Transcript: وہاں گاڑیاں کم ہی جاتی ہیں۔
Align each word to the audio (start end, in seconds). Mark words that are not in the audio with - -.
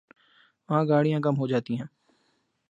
وہاں 0.69 0.83
گاڑیاں 0.87 1.19
کم 1.19 1.35
ہی 1.41 1.47
جاتی 1.49 1.73
ہیں۔ 1.79 1.87